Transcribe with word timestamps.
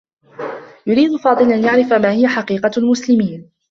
يريد 0.87 1.15
فاضل 1.15 1.53
أن 1.53 1.63
يعرف 1.63 1.93
ما 1.93 2.11
هي 2.11 2.27
حقيقة 2.27 2.71
المسلمين. 2.77 3.51